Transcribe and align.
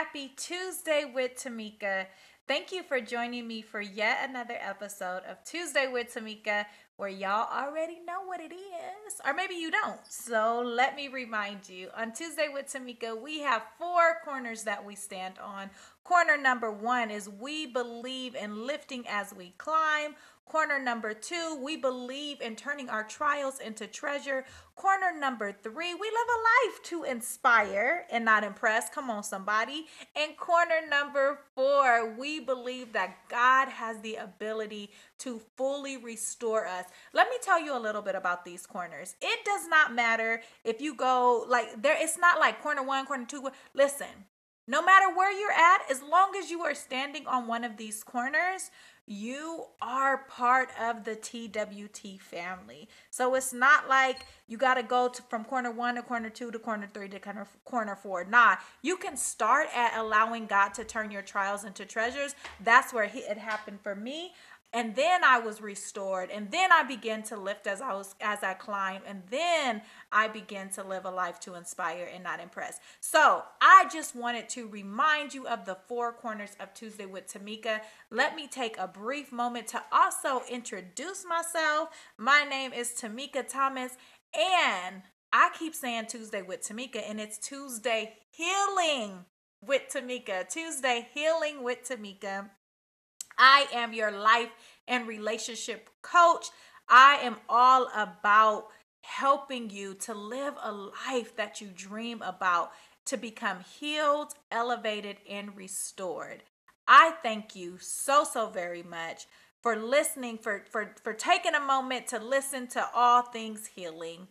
Happy 0.00 0.32
Tuesday 0.34 1.04
with 1.04 1.34
Tamika. 1.34 2.06
Thank 2.48 2.72
you 2.72 2.82
for 2.82 3.02
joining 3.02 3.46
me 3.46 3.60
for 3.60 3.82
yet 3.82 4.26
another 4.26 4.56
episode 4.58 5.20
of 5.28 5.44
Tuesday 5.44 5.88
with 5.92 6.14
Tamika, 6.14 6.64
where 6.96 7.10
y'all 7.10 7.46
already 7.52 7.98
know 8.06 8.22
what 8.24 8.40
it 8.40 8.50
is, 8.54 9.20
or 9.26 9.34
maybe 9.34 9.56
you 9.56 9.70
don't. 9.70 10.00
So 10.08 10.62
let 10.64 10.96
me 10.96 11.08
remind 11.08 11.68
you 11.68 11.90
on 11.94 12.14
Tuesday 12.14 12.48
with 12.50 12.72
Tamika, 12.72 13.20
we 13.20 13.40
have 13.40 13.60
four 13.78 14.16
corners 14.24 14.62
that 14.62 14.82
we 14.82 14.96
stand 14.96 15.34
on. 15.38 15.68
Corner 16.02 16.38
number 16.38 16.72
one 16.72 17.10
is 17.10 17.28
we 17.28 17.66
believe 17.66 18.34
in 18.34 18.66
lifting 18.66 19.06
as 19.06 19.34
we 19.34 19.52
climb. 19.58 20.14
Corner 20.50 20.80
number 20.80 21.14
two, 21.14 21.60
we 21.62 21.76
believe 21.76 22.40
in 22.40 22.56
turning 22.56 22.88
our 22.88 23.04
trials 23.04 23.60
into 23.60 23.86
treasure. 23.86 24.44
Corner 24.74 25.16
number 25.16 25.52
three, 25.52 25.94
we 25.94 26.08
live 26.08 26.28
a 26.28 26.68
life 26.68 26.82
to 26.86 27.04
inspire 27.04 28.04
and 28.10 28.24
not 28.24 28.42
impress. 28.42 28.90
Come 28.90 29.10
on, 29.10 29.22
somebody. 29.22 29.86
And 30.16 30.36
corner 30.36 30.80
number 30.90 31.38
four, 31.54 32.16
we 32.18 32.40
believe 32.40 32.92
that 32.94 33.28
God 33.28 33.68
has 33.68 34.00
the 34.00 34.16
ability 34.16 34.90
to 35.18 35.40
fully 35.56 35.96
restore 35.96 36.66
us. 36.66 36.86
Let 37.12 37.28
me 37.28 37.36
tell 37.40 37.60
you 37.60 37.76
a 37.76 37.78
little 37.78 38.02
bit 38.02 38.16
about 38.16 38.44
these 38.44 38.66
corners. 38.66 39.14
It 39.22 39.44
does 39.44 39.68
not 39.68 39.94
matter 39.94 40.42
if 40.64 40.80
you 40.80 40.96
go 40.96 41.44
like 41.48 41.80
there, 41.80 41.96
it's 41.96 42.18
not 42.18 42.40
like 42.40 42.60
corner 42.60 42.82
one, 42.82 43.06
corner 43.06 43.24
two. 43.24 43.50
Listen, 43.72 44.08
no 44.70 44.80
matter 44.80 45.12
where 45.12 45.32
you're 45.32 45.50
at, 45.50 45.90
as 45.90 46.00
long 46.00 46.36
as 46.38 46.48
you 46.48 46.60
are 46.60 46.76
standing 46.76 47.26
on 47.26 47.48
one 47.48 47.64
of 47.64 47.76
these 47.76 48.04
corners, 48.04 48.70
you 49.04 49.64
are 49.82 50.18
part 50.28 50.68
of 50.80 51.02
the 51.02 51.16
TWT 51.16 52.20
family. 52.20 52.88
So 53.10 53.34
it's 53.34 53.52
not 53.52 53.88
like 53.88 54.24
you 54.46 54.56
got 54.56 54.74
to 54.74 54.84
go 54.84 55.12
from 55.28 55.44
corner 55.44 55.72
one 55.72 55.96
to 55.96 56.02
corner 56.02 56.30
two 56.30 56.52
to 56.52 56.58
corner 56.60 56.88
three 56.94 57.08
to 57.08 57.18
corner, 57.18 57.48
corner 57.64 57.96
four. 57.96 58.24
Nah, 58.24 58.58
you 58.80 58.96
can 58.96 59.16
start 59.16 59.66
at 59.74 59.98
allowing 59.98 60.46
God 60.46 60.72
to 60.74 60.84
turn 60.84 61.10
your 61.10 61.22
trials 61.22 61.64
into 61.64 61.84
treasures. 61.84 62.36
That's 62.62 62.94
where 62.94 63.10
it 63.12 63.38
happened 63.38 63.80
for 63.82 63.96
me 63.96 64.34
and 64.72 64.94
then 64.94 65.24
i 65.24 65.38
was 65.38 65.60
restored. 65.60 66.30
And 66.30 66.50
then 66.50 66.72
i 66.72 66.82
began 66.82 67.22
to 67.24 67.36
lift 67.36 67.66
as 67.66 67.80
i 67.80 67.92
was 67.92 68.14
as 68.20 68.42
i 68.42 68.54
climbed. 68.54 69.04
And 69.06 69.22
then 69.30 69.82
i 70.12 70.28
began 70.28 70.70
to 70.70 70.82
live 70.82 71.04
a 71.04 71.10
life 71.10 71.40
to 71.40 71.54
inspire 71.54 72.08
and 72.12 72.22
not 72.24 72.40
impress. 72.40 72.78
So 73.00 73.42
i 73.60 73.88
just 73.92 74.14
wanted 74.14 74.48
to 74.50 74.68
remind 74.68 75.34
you 75.34 75.46
of 75.46 75.64
the 75.64 75.76
four 75.88 76.12
corners 76.12 76.56
of 76.60 76.72
tuesday 76.74 77.06
with 77.06 77.32
tamika. 77.32 77.80
Let 78.10 78.36
me 78.36 78.46
take 78.46 78.78
a 78.78 78.86
brief 78.86 79.32
moment 79.32 79.66
to 79.68 79.82
also 79.92 80.42
introduce 80.48 81.24
myself. 81.28 81.88
My 82.16 82.44
name 82.48 82.72
is 82.72 82.92
tamika 82.92 83.48
thomas. 83.48 83.92
And 84.34 85.02
i 85.32 85.50
keep 85.58 85.74
saying 85.74 86.06
tuesday 86.08 86.42
with 86.42 86.62
tamika 86.62 87.02
and 87.08 87.20
it's 87.20 87.38
tuesday 87.38 88.14
healing 88.30 89.24
with 89.60 89.82
tamika. 89.92 90.48
Tuesday 90.48 91.08
healing 91.12 91.62
with 91.62 91.88
tamika 91.88 92.50
I 93.40 93.66
am 93.72 93.94
your 93.94 94.12
life 94.12 94.50
and 94.86 95.08
relationship 95.08 95.88
coach. 96.02 96.48
I 96.88 97.14
am 97.22 97.36
all 97.48 97.88
about 97.96 98.66
helping 99.00 99.70
you 99.70 99.94
to 99.94 100.12
live 100.12 100.54
a 100.62 100.70
life 100.70 101.34
that 101.36 101.60
you 101.60 101.68
dream 101.74 102.20
about, 102.20 102.72
to 103.06 103.16
become 103.16 103.60
healed, 103.60 104.34
elevated, 104.52 105.16
and 105.28 105.56
restored. 105.56 106.42
I 106.86 107.14
thank 107.22 107.56
you 107.56 107.78
so, 107.80 108.24
so 108.24 108.50
very 108.50 108.82
much 108.82 109.26
for 109.62 109.74
listening, 109.74 110.36
for, 110.36 110.64
for, 110.70 110.94
for 111.02 111.14
taking 111.14 111.54
a 111.54 111.60
moment 111.60 112.08
to 112.08 112.18
listen 112.18 112.66
to 112.68 112.86
all 112.94 113.22
things 113.22 113.70
healing. 113.74 114.28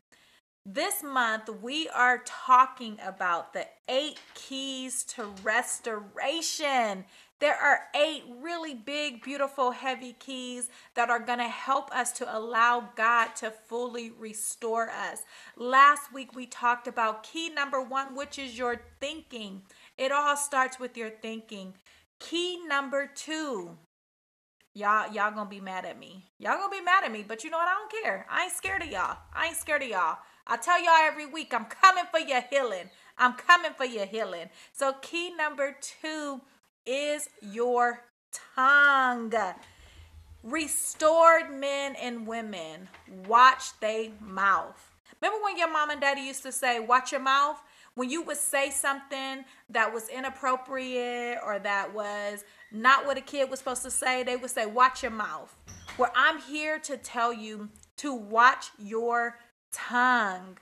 This 0.65 1.01
month, 1.01 1.49
we 1.63 1.89
are 1.89 2.21
talking 2.25 2.97
about 3.03 3.53
the 3.53 3.65
eight 3.87 4.19
keys 4.35 5.03
to 5.05 5.33
restoration. 5.41 7.05
There 7.39 7.55
are 7.55 7.81
eight 7.95 8.23
really 8.41 8.73
big, 8.73 9.23
beautiful, 9.23 9.71
heavy 9.71 10.13
keys 10.19 10.69
that 10.95 11.09
are 11.09 11.19
going 11.19 11.39
to 11.39 11.47
help 11.47 11.89
us 11.95 12.11
to 12.13 12.37
allow 12.37 12.89
God 12.97 13.35
to 13.37 13.49
fully 13.49 14.11
restore 14.11 14.89
us. 14.89 15.21
Last 15.55 16.13
week, 16.13 16.35
we 16.35 16.45
talked 16.45 16.87
about 16.87 17.23
key 17.23 17.49
number 17.49 17.81
one, 17.81 18.13
which 18.13 18.37
is 18.37 18.57
your 18.57 18.81
thinking. 18.99 19.61
It 19.97 20.11
all 20.11 20.35
starts 20.35 20.79
with 20.79 20.97
your 20.97 21.09
thinking. 21.09 21.75
Key 22.19 22.59
number 22.67 23.09
two, 23.15 23.77
y'all 24.73 25.11
y'all 25.13 25.31
gonna 25.31 25.49
be 25.49 25.61
mad 25.61 25.85
at 25.85 25.97
me. 25.97 26.25
Y'all 26.37 26.57
gonna 26.57 26.69
be 26.69 26.81
mad 26.81 27.05
at 27.05 27.11
me 27.11 27.23
but 27.25 27.45
you 27.45 27.49
know 27.49 27.57
what? 27.57 27.67
I 27.69 27.75
don't 27.75 28.03
care. 28.03 28.25
I 28.29 28.43
ain't 28.43 28.53
scared 28.53 28.81
of 28.81 28.89
y'all. 28.89 29.17
I 29.33 29.47
ain't 29.47 29.55
scared 29.55 29.83
of 29.83 29.87
y'all. 29.87 30.17
I 30.45 30.57
tell 30.57 30.83
y'all 30.83 30.95
every 31.01 31.27
week 31.27 31.53
i'm 31.53 31.65
coming 31.65 32.05
for 32.11 32.19
your 32.19 32.41
healing. 32.41 32.89
I'm 33.17 33.33
coming 33.33 33.71
for 33.77 33.85
your 33.85 34.05
healing. 34.05 34.49
So 34.73 34.93
key 35.01 35.33
number 35.33 35.77
two 35.79 36.41
is 36.85 37.29
your 37.41 38.03
tongue. 38.55 39.33
Restored 40.43 41.51
men 41.51 41.95
and 41.95 42.25
women, 42.25 42.87
watch 43.27 43.77
they 43.81 44.13
mouth. 44.21 44.91
Remember 45.21 45.43
when 45.43 45.57
your 45.57 45.71
mom 45.71 45.89
and 45.89 45.99
daddy 45.99 46.21
used 46.21 46.43
to 46.43 46.51
say, 46.51 46.79
watch 46.79 47.11
your 47.11 47.21
mouth? 47.21 47.61
When 47.95 48.09
you 48.09 48.21
would 48.23 48.37
say 48.37 48.69
something 48.69 49.43
that 49.69 49.93
was 49.93 50.07
inappropriate 50.07 51.39
or 51.45 51.59
that 51.59 51.93
was 51.93 52.45
not 52.71 53.05
what 53.05 53.17
a 53.17 53.21
kid 53.21 53.49
was 53.49 53.59
supposed 53.59 53.83
to 53.83 53.91
say, 53.91 54.23
they 54.23 54.37
would 54.37 54.49
say, 54.49 54.65
watch 54.65 55.03
your 55.03 55.11
mouth. 55.11 55.53
Well, 55.97 56.11
I'm 56.15 56.39
here 56.39 56.79
to 56.79 56.95
tell 56.95 57.33
you 57.33 57.67
to 57.97 58.13
watch 58.13 58.67
your 58.77 59.39
tongue. 59.73 60.57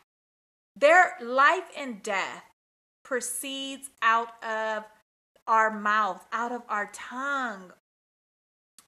Their 0.75 1.13
life 1.21 1.69
and 1.77 2.01
death 2.01 2.43
proceeds 3.03 3.91
out 4.01 4.43
of 4.43 4.85
our 5.47 5.71
mouth, 5.71 6.25
out 6.31 6.51
of 6.51 6.63
our 6.69 6.89
tongue. 6.93 7.71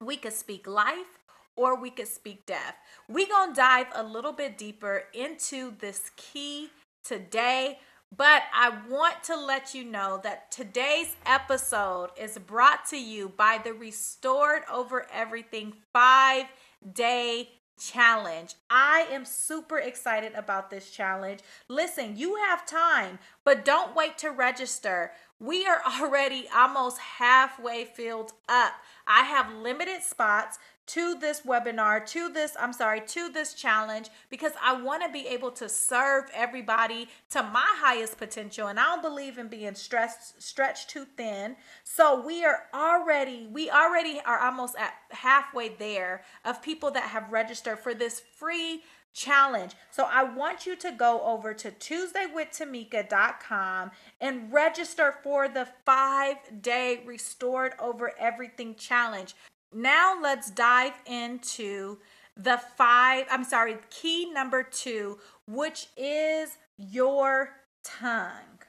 We 0.02 0.18
could 0.18 0.34
speak 0.34 0.68
life 0.68 1.20
or 1.56 1.76
we 1.80 1.90
could 1.90 2.08
speak 2.08 2.46
death. 2.46 2.76
We're 3.08 3.28
going 3.28 3.50
to 3.50 3.56
dive 3.56 3.88
a 3.94 4.04
little 4.04 4.32
bit 4.32 4.58
deeper 4.58 5.04
into 5.14 5.74
this 5.80 6.12
key 6.16 6.70
today. 7.04 7.80
But 8.16 8.44
I 8.54 8.72
want 8.90 9.24
to 9.26 9.40
let 9.40 9.76
you 9.76 9.84
know 9.84 10.20
that 10.24 10.52
today's 10.52 11.16
episode 11.26 12.10
is 12.20 12.40
brought 12.40 12.88
to 12.88 12.98
you 12.98 13.30
by 13.30 13.60
the 13.64 13.74
Restored 13.74 14.64
Over 14.72 15.06
Everything 15.14 15.74
five 15.94 16.46
day 16.94 17.50
challenge. 17.80 18.56
I 18.70 19.08
am 19.12 19.26
super 19.26 19.78
excited 19.78 20.34
about 20.36 20.70
this 20.70 20.90
challenge. 20.92 21.40
Listen, 21.68 22.18
you 22.18 22.36
have 22.36 22.66
time, 22.66 23.20
but 23.44 23.66
don't 23.66 23.96
wait 23.96 24.18
to 24.20 24.30
register. 24.30 25.12
We 25.40 25.66
are 25.66 25.82
already 26.02 26.48
almost 26.54 27.00
halfway 27.00 27.86
filled 27.86 28.34
up. 28.48 28.74
I 29.08 29.24
have 29.24 29.54
limited 29.54 30.04
spots 30.04 30.60
to 30.90 31.16
this 31.16 31.42
webinar, 31.42 32.06
to 32.08 32.30
this, 32.30 32.56
I'm 32.60 32.74
sorry, 32.74 33.02
to 33.02 33.30
this 33.30 33.54
challenge 33.54 34.10
because 34.30 34.54
I 34.62 34.82
want 34.82 35.04
to 35.04 35.12
be 35.12 35.28
able 35.28 35.52
to 35.52 35.70
serve 35.70 36.26
everybody 36.34 37.08
to 37.30 37.44
my 37.44 37.68
highest 37.78 38.18
potential. 38.18 38.68
And 38.68 38.80
I 38.80 38.86
don't 38.86 39.04
believe 39.04 39.38
in 39.38 39.50
being 39.50 39.76
stressed, 39.76 40.42
stretched 40.42 40.90
too 40.90 41.06
thin. 41.16 41.56
So 41.84 42.26
we 42.26 42.44
are 42.44 42.64
already, 42.74 43.48
we 43.52 43.70
already 43.70 44.20
are 44.26 44.40
almost 44.40 44.76
at 44.78 44.96
halfway 45.12 45.70
there 45.70 46.24
of 46.44 46.64
people 46.64 46.90
that 46.92 47.04
have 47.04 47.32
registered 47.32 47.78
for 47.78 47.94
this 47.94 48.24
free 48.36 48.82
challenge. 49.14 49.74
So 49.92 50.08
I 50.10 50.24
want 50.24 50.66
you 50.66 50.76
to 50.78 50.92
go 50.92 51.22
over 51.22 51.54
to 51.54 51.70
TuesdayWithTamika.com 51.70 53.92
and 54.22 54.52
register 54.52 55.14
for 55.24 55.48
the 55.48 55.68
five 55.86 56.38
day 56.62 57.04
Restored 57.06 57.74
Over 57.80 58.14
Everything 58.20 58.74
challenge. 58.76 59.36
Now 59.74 60.18
let's 60.22 60.50
dive 60.50 60.94
into 61.06 62.00
the 62.36 62.58
five, 62.58 63.26
I'm 63.30 63.44
sorry, 63.44 63.78
key 63.90 64.32
number 64.32 64.64
two, 64.64 65.20
which 65.46 65.88
is 65.96 66.58
your 66.78 67.52
tongue. 67.84 68.62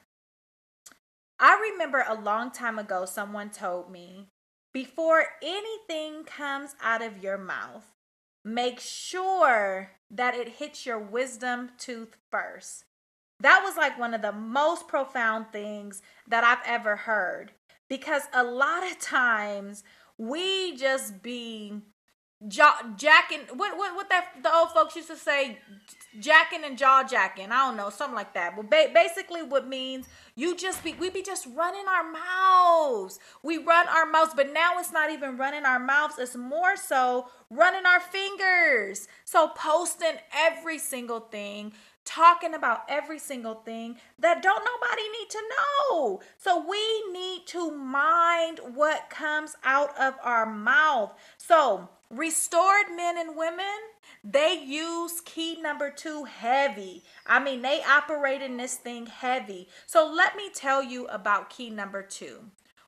I 1.39 1.71
remember 1.71 2.05
a 2.07 2.13
long 2.13 2.51
time 2.51 2.77
ago, 2.77 3.05
someone 3.05 3.49
told 3.49 3.89
me 3.91 4.27
before 4.73 5.25
anything 5.41 6.23
comes 6.23 6.75
out 6.81 7.01
of 7.01 7.23
your 7.23 7.37
mouth, 7.37 7.85
make 8.45 8.79
sure 8.79 9.91
that 10.11 10.35
it 10.35 10.47
hits 10.47 10.85
your 10.85 10.99
wisdom 10.99 11.71
tooth 11.79 12.15
first. 12.29 12.85
That 13.39 13.63
was 13.63 13.75
like 13.75 13.97
one 13.97 14.13
of 14.13 14.21
the 14.21 14.31
most 14.31 14.87
profound 14.87 15.47
things 15.51 16.03
that 16.27 16.43
I've 16.43 16.65
ever 16.65 16.95
heard 16.95 17.53
because 17.89 18.23
a 18.33 18.43
lot 18.43 18.89
of 18.89 18.99
times 18.99 19.83
we 20.21 20.77
just 20.77 21.23
be 21.23 21.73
jacking 22.47 23.39
what 23.55 23.77
what 23.77 23.95
what 23.95 24.09
that 24.09 24.25
the 24.43 24.53
old 24.53 24.71
folks 24.71 24.95
used 24.95 25.07
to 25.07 25.15
say 25.15 25.57
jacking 26.19 26.63
and 26.63 26.77
jaw 26.77 27.03
jacking. 27.03 27.51
I 27.51 27.67
don't 27.67 27.77
know 27.77 27.89
something 27.89 28.15
like 28.15 28.33
that. 28.35 28.55
But 28.55 28.69
ba- 28.69 28.91
basically 28.93 29.41
what 29.41 29.67
means 29.67 30.07
you 30.35 30.55
just 30.55 30.83
be 30.83 30.93
we 30.93 31.09
be 31.09 31.23
just 31.23 31.47
running 31.55 31.85
our 31.87 32.03
mouths. 32.11 33.19
We 33.41 33.57
run 33.57 33.87
our 33.87 34.05
mouths 34.05 34.33
but 34.35 34.53
now 34.53 34.77
it's 34.77 34.91
not 34.91 35.11
even 35.11 35.37
running 35.37 35.65
our 35.65 35.79
mouths. 35.79 36.15
It's 36.19 36.35
more 36.35 36.75
so 36.75 37.27
running 37.49 37.85
our 37.85 37.99
fingers. 37.99 39.07
So 39.25 39.49
posting 39.55 40.17
every 40.35 40.77
single 40.77 41.21
thing 41.21 41.73
talking 42.05 42.53
about 42.53 42.83
every 42.89 43.19
single 43.19 43.55
thing 43.55 43.97
that 44.19 44.41
don't 44.41 44.65
nobody 44.65 45.03
need 45.19 45.29
to 45.29 45.41
know. 45.49 46.21
So 46.37 46.65
we 46.67 47.11
need 47.11 47.45
to 47.47 47.71
mind 47.71 48.59
what 48.73 49.09
comes 49.09 49.55
out 49.63 49.97
of 49.99 50.15
our 50.23 50.45
mouth. 50.45 51.13
So, 51.37 51.89
restored 52.09 52.87
men 52.95 53.17
and 53.17 53.37
women, 53.37 53.65
they 54.23 54.53
use 54.53 55.21
key 55.21 55.61
number 55.61 55.89
2 55.89 56.25
heavy. 56.25 57.03
I 57.25 57.43
mean, 57.43 57.61
they 57.61 57.81
operate 57.83 58.41
in 58.41 58.57
this 58.57 58.75
thing 58.75 59.05
heavy. 59.05 59.67
So, 59.85 60.11
let 60.11 60.35
me 60.35 60.49
tell 60.53 60.83
you 60.83 61.07
about 61.07 61.49
key 61.49 61.69
number 61.69 62.01
2. 62.01 62.39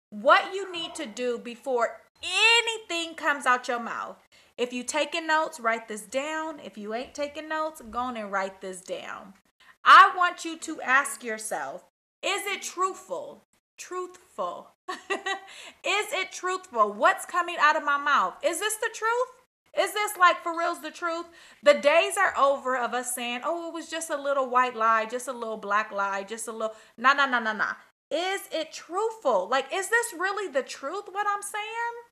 What 0.10 0.54
you 0.54 0.72
need 0.72 0.96
to 0.96 1.06
do 1.06 1.40
before 1.40 2.02
anything 2.22 3.16
comes 3.16 3.46
out 3.46 3.68
your 3.68 3.80
mouth 3.80 4.18
if 4.58 4.72
you 4.72 4.84
taking 4.84 5.28
notes, 5.28 5.60
write 5.60 5.88
this 5.88 6.04
down. 6.04 6.60
If 6.60 6.78
you 6.78 6.94
ain't 6.94 7.14
taking 7.14 7.50
notes, 7.50 7.82
go 7.90 8.00
on 8.00 8.18
and 8.18 8.32
write 8.32 8.62
this 8.62 8.82
down. 8.82 9.34
I 9.84 10.12
want 10.16 10.46
you 10.46 10.58
to 10.60 10.82
ask 10.82 11.24
yourself, 11.24 11.84
is 12.22 12.46
it 12.46 12.62
truthful? 12.62 13.46
Truthful. 13.78 14.70
is 14.90 15.00
it 15.84 16.32
truthful? 16.32 16.94
What's 16.94 17.26
coming 17.26 17.58
out 17.60 17.76
of 17.76 17.84
my 17.84 17.98
mouth? 17.98 18.36
Is 18.44 18.60
this 18.60 18.76
the 18.76 18.90
truth? 18.94 19.44
Is 19.78 19.92
this 19.92 20.18
like 20.18 20.42
for 20.44 20.58
reals 20.58 20.82
the 20.82 20.92
truth? 20.92 21.26
The 21.64 21.74
days 21.74 22.14
are 22.18 22.38
over 22.38 22.78
of 22.78 22.94
us 22.94 23.16
saying, 23.16 23.42
oh, 23.44 23.70
it 23.70 23.74
was 23.74 23.90
just 23.90 24.12
a 24.12 24.22
little 24.22 24.48
white 24.48 24.76
lie, 24.76 25.06
just 25.06 25.28
a 25.28 25.34
little 25.34 25.58
black 25.58 25.92
lie, 25.92 26.24
just 26.24 26.48
a 26.48 26.52
little, 26.52 26.76
nah, 26.96 27.14
nah, 27.14 27.26
nah, 27.26 27.40
nah, 27.40 27.54
nah. 27.54 27.74
Is 28.12 28.42
it 28.52 28.72
truthful? 28.72 29.48
Like, 29.50 29.66
is 29.74 29.90
this 29.90 30.14
really 30.18 30.48
the 30.48 30.62
truth, 30.62 31.06
what 31.12 31.26
I'm 31.28 31.42
saying? 31.42 32.03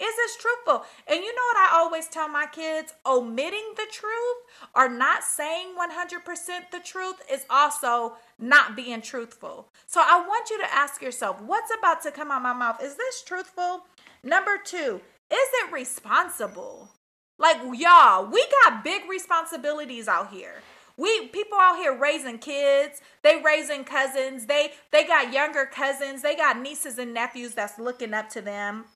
Is 0.00 0.16
this 0.16 0.36
truthful? 0.36 0.84
And 1.06 1.20
you 1.20 1.34
know 1.34 1.42
what 1.52 1.70
I 1.70 1.78
always 1.78 2.08
tell 2.08 2.28
my 2.28 2.46
kids? 2.46 2.94
Omitting 3.06 3.74
the 3.76 3.86
truth 3.90 4.36
or 4.74 4.88
not 4.88 5.24
saying 5.24 5.74
100% 5.76 6.70
the 6.70 6.80
truth 6.80 7.16
is 7.30 7.46
also 7.48 8.16
not 8.38 8.76
being 8.76 9.00
truthful. 9.00 9.68
So 9.86 10.00
I 10.04 10.24
want 10.26 10.50
you 10.50 10.58
to 10.58 10.74
ask 10.74 11.00
yourself, 11.00 11.40
what's 11.40 11.72
about 11.76 12.02
to 12.02 12.10
come 12.10 12.30
out 12.30 12.42
my 12.42 12.52
mouth? 12.52 12.82
Is 12.82 12.96
this 12.96 13.22
truthful? 13.22 13.86
Number 14.22 14.58
two, 14.62 15.00
is 15.30 15.48
it 15.64 15.72
responsible? 15.72 16.90
Like 17.38 17.58
y'all, 17.74 18.26
we 18.26 18.46
got 18.64 18.84
big 18.84 19.02
responsibilities 19.08 20.08
out 20.08 20.30
here. 20.30 20.62
We 20.98 21.26
people 21.28 21.58
out 21.60 21.76
here 21.76 21.94
raising 21.94 22.38
kids, 22.38 23.02
they 23.22 23.42
raising 23.44 23.84
cousins, 23.84 24.46
they 24.46 24.72
they 24.92 25.04
got 25.04 25.32
younger 25.32 25.66
cousins, 25.66 26.22
they 26.22 26.34
got 26.34 26.58
nieces 26.58 26.96
and 26.96 27.12
nephews 27.12 27.52
that's 27.52 27.78
looking 27.78 28.14
up 28.14 28.30
to 28.30 28.40
them. 28.40 28.86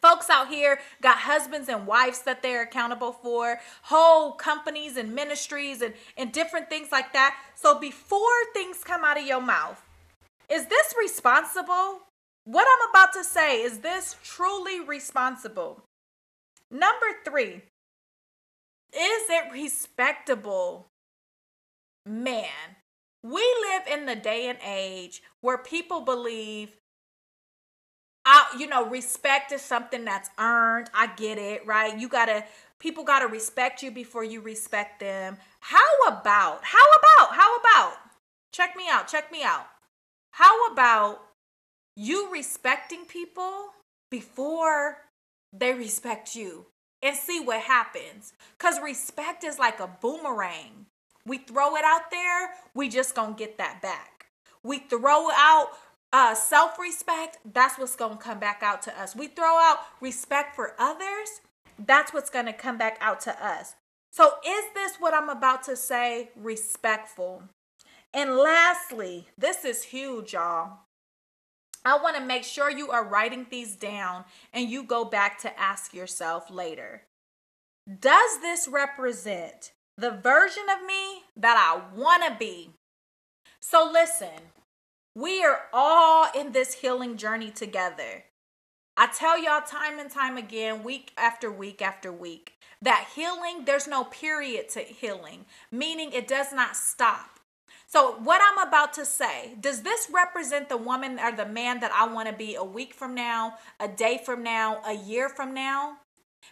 Folks 0.00 0.30
out 0.30 0.48
here 0.48 0.78
got 1.02 1.18
husbands 1.18 1.68
and 1.68 1.86
wives 1.86 2.22
that 2.22 2.42
they're 2.42 2.62
accountable 2.62 3.12
for, 3.12 3.60
whole 3.82 4.32
companies 4.32 4.96
and 4.96 5.14
ministries 5.14 5.82
and, 5.82 5.94
and 6.16 6.32
different 6.32 6.68
things 6.68 6.92
like 6.92 7.12
that. 7.12 7.36
So 7.54 7.78
before 7.78 8.20
things 8.54 8.84
come 8.84 9.04
out 9.04 9.18
of 9.18 9.26
your 9.26 9.40
mouth, 9.40 9.82
is 10.48 10.66
this 10.66 10.94
responsible? 10.98 12.02
What 12.44 12.66
I'm 12.66 12.90
about 12.90 13.12
to 13.14 13.24
say, 13.24 13.60
is 13.62 13.80
this 13.80 14.16
truly 14.22 14.80
responsible? 14.80 15.82
Number 16.70 17.06
three, 17.24 17.62
is 18.94 19.22
it 19.28 19.52
respectable? 19.52 20.86
Man, 22.06 22.76
we 23.22 23.42
live 23.68 23.82
in 23.90 24.06
the 24.06 24.16
day 24.16 24.48
and 24.48 24.58
age 24.64 25.22
where 25.40 25.58
people 25.58 26.00
believe 26.00 26.70
I, 28.30 28.54
you 28.58 28.66
know, 28.66 28.84
respect 28.84 29.52
is 29.52 29.62
something 29.62 30.04
that's 30.04 30.28
earned. 30.38 30.90
I 30.92 31.06
get 31.06 31.38
it, 31.38 31.66
right? 31.66 31.98
You 31.98 32.08
gotta, 32.08 32.44
people 32.78 33.02
gotta 33.02 33.26
respect 33.26 33.82
you 33.82 33.90
before 33.90 34.22
you 34.22 34.42
respect 34.42 35.00
them. 35.00 35.38
How 35.60 35.96
about, 36.06 36.62
how 36.62 36.84
about, 36.98 37.34
how 37.34 37.56
about, 37.56 37.94
check 38.52 38.76
me 38.76 38.84
out, 38.90 39.08
check 39.08 39.32
me 39.32 39.42
out. 39.42 39.64
How 40.32 40.66
about 40.66 41.20
you 41.96 42.30
respecting 42.30 43.06
people 43.06 43.68
before 44.10 44.98
they 45.50 45.72
respect 45.72 46.36
you 46.36 46.66
and 47.02 47.16
see 47.16 47.40
what 47.40 47.62
happens? 47.62 48.34
Because 48.58 48.78
respect 48.82 49.42
is 49.42 49.58
like 49.58 49.80
a 49.80 49.88
boomerang. 50.02 50.84
We 51.24 51.38
throw 51.38 51.76
it 51.76 51.84
out 51.84 52.10
there, 52.10 52.50
we 52.74 52.90
just 52.90 53.14
gonna 53.14 53.34
get 53.34 53.56
that 53.56 53.80
back. 53.80 54.26
We 54.62 54.80
throw 54.80 55.30
it 55.30 55.34
out 55.38 55.68
uh, 56.12 56.34
self 56.34 56.78
respect, 56.78 57.38
that's 57.44 57.78
what's 57.78 57.96
going 57.96 58.16
to 58.18 58.22
come 58.22 58.38
back 58.38 58.62
out 58.62 58.82
to 58.82 59.00
us. 59.00 59.14
We 59.14 59.28
throw 59.28 59.58
out 59.58 59.78
respect 60.00 60.56
for 60.56 60.74
others, 60.78 61.40
that's 61.78 62.12
what's 62.12 62.30
going 62.30 62.46
to 62.46 62.52
come 62.52 62.78
back 62.78 62.98
out 63.00 63.20
to 63.22 63.46
us. 63.46 63.74
So, 64.10 64.32
is 64.46 64.64
this 64.74 64.96
what 64.98 65.14
I'm 65.14 65.28
about 65.28 65.62
to 65.64 65.76
say 65.76 66.30
respectful? 66.34 67.42
And 68.14 68.36
lastly, 68.36 69.28
this 69.36 69.64
is 69.64 69.84
huge, 69.84 70.32
y'all. 70.32 70.78
I 71.84 71.98
want 71.98 72.16
to 72.16 72.24
make 72.24 72.44
sure 72.44 72.70
you 72.70 72.90
are 72.90 73.04
writing 73.04 73.46
these 73.50 73.76
down 73.76 74.24
and 74.52 74.68
you 74.68 74.82
go 74.82 75.04
back 75.04 75.38
to 75.40 75.60
ask 75.60 75.94
yourself 75.94 76.50
later 76.50 77.02
Does 78.00 78.40
this 78.40 78.66
represent 78.66 79.72
the 79.96 80.10
version 80.10 80.64
of 80.70 80.86
me 80.86 81.22
that 81.36 81.56
I 81.56 81.96
want 81.96 82.24
to 82.24 82.36
be? 82.38 82.70
So, 83.60 83.88
listen, 83.92 84.52
we 85.18 85.42
are 85.42 85.62
all 85.72 86.28
in 86.32 86.52
this 86.52 86.74
healing 86.74 87.16
journey 87.16 87.50
together. 87.50 88.22
I 88.96 89.08
tell 89.08 89.36
y'all 89.36 89.62
time 89.62 89.98
and 89.98 90.08
time 90.08 90.36
again, 90.36 90.84
week 90.84 91.10
after 91.16 91.50
week 91.50 91.82
after 91.82 92.12
week, 92.12 92.52
that 92.82 93.08
healing, 93.16 93.64
there's 93.64 93.88
no 93.88 94.04
period 94.04 94.68
to 94.70 94.80
healing, 94.80 95.46
meaning 95.72 96.12
it 96.12 96.28
does 96.28 96.52
not 96.52 96.76
stop. 96.76 97.40
So, 97.88 98.12
what 98.22 98.40
I'm 98.44 98.68
about 98.68 98.92
to 98.92 99.04
say, 99.04 99.56
does 99.60 99.82
this 99.82 100.08
represent 100.12 100.68
the 100.68 100.76
woman 100.76 101.18
or 101.18 101.32
the 101.32 101.46
man 101.46 101.80
that 101.80 101.90
I 101.92 102.06
want 102.06 102.28
to 102.28 102.34
be 102.34 102.54
a 102.54 102.62
week 102.62 102.94
from 102.94 103.14
now, 103.14 103.54
a 103.80 103.88
day 103.88 104.20
from 104.24 104.44
now, 104.44 104.80
a 104.86 104.94
year 104.94 105.28
from 105.28 105.52
now? 105.52 105.96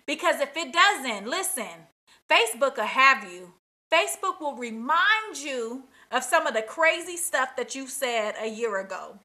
Because 0.06 0.40
if 0.40 0.56
it 0.56 0.72
doesn't, 0.72 1.28
listen, 1.28 1.86
Facebook 2.28 2.78
will 2.78 2.84
have 2.84 3.30
you. 3.30 3.52
Facebook 3.92 4.40
will 4.40 4.56
remind 4.56 5.36
you 5.36 5.84
of 6.10 6.22
some 6.22 6.46
of 6.46 6.54
the 6.54 6.62
crazy 6.62 7.16
stuff 7.16 7.56
that 7.56 7.74
you 7.74 7.86
said 7.86 8.34
a 8.40 8.48
year 8.48 8.78
ago. 8.78 9.18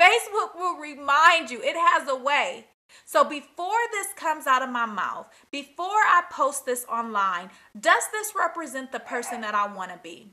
Facebook 0.00 0.54
will 0.56 0.76
remind 0.78 1.50
you, 1.50 1.60
it 1.62 1.76
has 1.76 2.08
a 2.08 2.16
way. 2.16 2.66
So 3.04 3.24
before 3.24 3.80
this 3.92 4.08
comes 4.14 4.46
out 4.46 4.62
of 4.62 4.70
my 4.70 4.86
mouth, 4.86 5.28
before 5.50 5.86
I 5.86 6.22
post 6.30 6.64
this 6.64 6.84
online, 6.86 7.50
does 7.78 8.04
this 8.12 8.34
represent 8.36 8.92
the 8.92 9.00
person 9.00 9.40
that 9.40 9.54
I 9.54 9.72
want 9.72 9.90
to 9.90 9.98
be? 10.02 10.30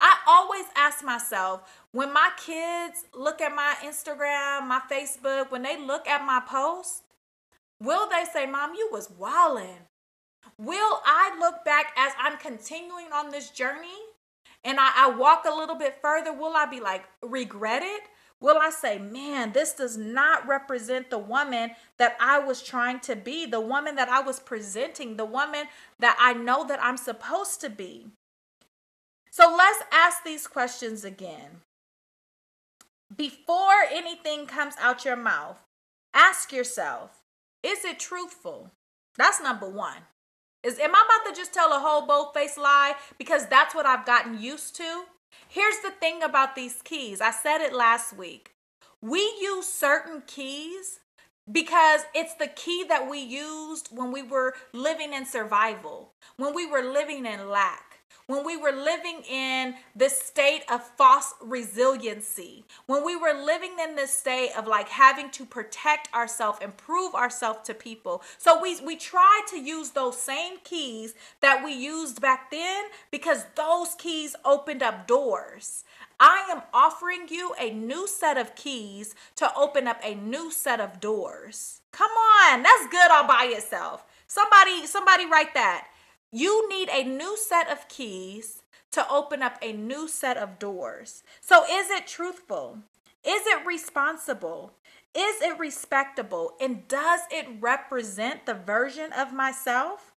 I 0.00 0.16
always 0.26 0.66
ask 0.76 1.04
myself 1.04 1.62
when 1.92 2.12
my 2.12 2.30
kids 2.36 3.06
look 3.14 3.40
at 3.40 3.54
my 3.54 3.74
Instagram, 3.82 4.66
my 4.66 4.80
Facebook, 4.90 5.50
when 5.50 5.62
they 5.62 5.80
look 5.80 6.06
at 6.06 6.26
my 6.26 6.42
posts, 6.46 7.02
will 7.80 8.08
they 8.08 8.24
say, 8.32 8.46
Mom, 8.46 8.74
you 8.74 8.88
was 8.92 9.08
wildin'? 9.08 9.86
Will 10.58 11.00
I 11.04 11.36
look 11.40 11.64
back 11.64 11.92
as 11.96 12.12
I'm 12.18 12.36
continuing 12.38 13.12
on 13.12 13.30
this 13.30 13.50
journey 13.50 13.88
and 14.64 14.78
I, 14.80 15.06
I 15.06 15.10
walk 15.10 15.44
a 15.44 15.54
little 15.54 15.76
bit 15.76 15.98
further, 16.00 16.32
will 16.32 16.56
I 16.56 16.66
be 16.66 16.80
like, 16.80 17.04
regret 17.22 17.82
it? 17.82 18.02
Will 18.40 18.58
I 18.60 18.70
say, 18.70 18.98
man, 18.98 19.52
this 19.52 19.72
does 19.72 19.96
not 19.96 20.46
represent 20.46 21.08
the 21.08 21.18
woman 21.18 21.70
that 21.98 22.16
I 22.20 22.38
was 22.40 22.62
trying 22.62 23.00
to 23.00 23.16
be, 23.16 23.46
the 23.46 23.60
woman 23.60 23.94
that 23.96 24.08
I 24.08 24.20
was 24.20 24.40
presenting, 24.40 25.16
the 25.16 25.24
woman 25.24 25.66
that 25.98 26.16
I 26.20 26.34
know 26.34 26.66
that 26.66 26.82
I'm 26.82 26.96
supposed 26.96 27.60
to 27.62 27.70
be? 27.70 28.08
So 29.30 29.54
let's 29.56 29.82
ask 29.92 30.24
these 30.24 30.46
questions 30.46 31.04
again. 31.04 31.62
Before 33.14 33.84
anything 33.90 34.46
comes 34.46 34.74
out 34.80 35.04
your 35.04 35.16
mouth, 35.16 35.58
ask 36.12 36.52
yourself, 36.52 37.22
is 37.62 37.84
it 37.84 37.98
truthful? 37.98 38.70
That's 39.16 39.42
number 39.42 39.68
one. 39.68 40.02
Is 40.64 40.78
am 40.78 40.94
I 40.94 41.04
about 41.04 41.30
to 41.30 41.38
just 41.38 41.52
tell 41.52 41.72
a 41.72 41.78
whole 41.78 42.06
bold-faced 42.06 42.56
lie 42.56 42.94
because 43.18 43.46
that's 43.46 43.74
what 43.74 43.84
I've 43.84 44.06
gotten 44.06 44.40
used 44.40 44.74
to? 44.76 45.04
Here's 45.46 45.78
the 45.80 45.90
thing 45.90 46.22
about 46.22 46.56
these 46.56 46.80
keys. 46.82 47.20
I 47.20 47.32
said 47.32 47.58
it 47.60 47.74
last 47.74 48.16
week. 48.16 48.54
We 49.02 49.20
use 49.40 49.66
certain 49.66 50.22
keys 50.26 51.00
because 51.50 52.00
it's 52.14 52.34
the 52.34 52.46
key 52.46 52.86
that 52.88 53.10
we 53.10 53.20
used 53.20 53.88
when 53.90 54.10
we 54.10 54.22
were 54.22 54.54
living 54.72 55.12
in 55.12 55.26
survival, 55.26 56.14
when 56.38 56.54
we 56.54 56.66
were 56.66 56.82
living 56.82 57.26
in 57.26 57.50
lack 57.50 57.93
when 58.26 58.44
we 58.44 58.56
were 58.56 58.72
living 58.72 59.22
in 59.30 59.74
this 59.94 60.18
state 60.18 60.62
of 60.70 60.82
false 60.96 61.34
resiliency, 61.42 62.64
when 62.86 63.04
we 63.04 63.16
were 63.16 63.34
living 63.34 63.76
in 63.82 63.96
this 63.96 64.12
state 64.12 64.50
of 64.56 64.66
like 64.66 64.88
having 64.88 65.30
to 65.30 65.44
protect 65.44 66.12
ourselves 66.14 66.58
and 66.62 66.76
prove 66.76 67.14
ourselves 67.14 67.60
to 67.64 67.74
people. 67.74 68.22
So 68.38 68.60
we 68.60 68.80
we 68.80 68.96
try 68.96 69.42
to 69.50 69.60
use 69.60 69.90
those 69.90 70.20
same 70.20 70.56
keys 70.64 71.14
that 71.40 71.62
we 71.64 71.72
used 71.72 72.20
back 72.20 72.50
then 72.50 72.84
because 73.10 73.44
those 73.56 73.94
keys 73.96 74.34
opened 74.44 74.82
up 74.82 75.06
doors. 75.06 75.84
I 76.18 76.46
am 76.50 76.62
offering 76.72 77.26
you 77.28 77.54
a 77.60 77.70
new 77.70 78.06
set 78.06 78.38
of 78.38 78.54
keys 78.54 79.14
to 79.36 79.54
open 79.54 79.86
up 79.86 80.00
a 80.02 80.14
new 80.14 80.50
set 80.50 80.80
of 80.80 81.00
doors. 81.00 81.80
Come 81.92 82.10
on, 82.10 82.62
that's 82.62 82.86
good 82.88 83.10
all 83.10 83.26
by 83.26 83.52
itself. 83.54 84.04
Somebody 84.26 84.86
somebody 84.86 85.26
write 85.26 85.52
that. 85.54 85.88
You 86.36 86.68
need 86.68 86.88
a 86.88 87.04
new 87.04 87.36
set 87.36 87.70
of 87.70 87.86
keys 87.86 88.64
to 88.90 89.08
open 89.08 89.40
up 89.40 89.56
a 89.62 89.72
new 89.72 90.08
set 90.08 90.36
of 90.36 90.58
doors. 90.58 91.22
So, 91.40 91.62
is 91.62 91.90
it 91.90 92.08
truthful? 92.08 92.80
Is 93.24 93.46
it 93.46 93.64
responsible? 93.64 94.72
Is 95.16 95.40
it 95.42 95.56
respectable? 95.60 96.54
And 96.60 96.88
does 96.88 97.20
it 97.30 97.46
represent 97.60 98.46
the 98.46 98.54
version 98.54 99.12
of 99.12 99.32
myself 99.32 100.12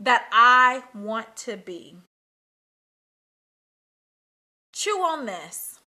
that 0.00 0.24
I 0.32 0.84
want 0.94 1.36
to 1.36 1.58
be? 1.58 1.98
Chew 4.72 5.02
on 5.02 5.26
this. 5.26 5.80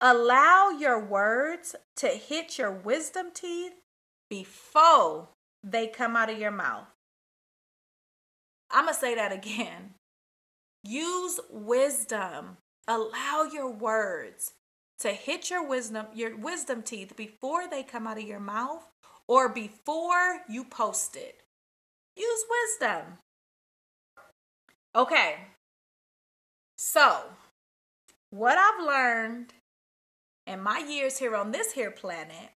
Allow 0.00 0.70
your 0.70 0.98
words 0.98 1.76
to 1.96 2.08
hit 2.08 2.56
your 2.56 2.72
wisdom 2.72 3.26
teeth 3.34 3.74
before 4.30 5.28
they 5.62 5.86
come 5.86 6.16
out 6.16 6.30
of 6.30 6.38
your 6.38 6.50
mouth. 6.50 6.95
I'm 8.70 8.84
going 8.84 8.94
to 8.94 9.00
say 9.00 9.14
that 9.14 9.32
again. 9.32 9.94
Use 10.82 11.40
wisdom. 11.50 12.58
Allow 12.88 13.48
your 13.52 13.70
words 13.70 14.52
to 15.00 15.08
hit 15.08 15.50
your 15.50 15.66
wisdom 15.66 16.06
your 16.14 16.36
wisdom 16.36 16.82
teeth 16.82 17.16
before 17.16 17.68
they 17.68 17.82
come 17.82 18.06
out 18.06 18.18
of 18.18 18.26
your 18.26 18.40
mouth 18.40 18.84
or 19.28 19.48
before 19.48 20.40
you 20.48 20.64
post 20.64 21.16
it. 21.16 21.42
Use 22.16 22.44
wisdom. 22.80 23.18
Okay. 24.94 25.36
So, 26.78 27.22
what 28.30 28.56
I've 28.56 28.86
learned 28.86 29.54
in 30.46 30.62
my 30.62 30.78
years 30.78 31.18
here 31.18 31.34
on 31.34 31.50
this 31.50 31.72
here 31.72 31.90
planet 31.90 32.50